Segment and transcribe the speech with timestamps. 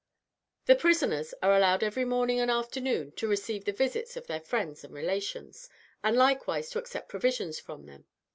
[0.65, 4.83] The prisoners are allowed every morning and afternoon to receive the visits of their friends
[4.83, 5.69] and relations,
[6.03, 8.05] and likewise to accept provisions from them.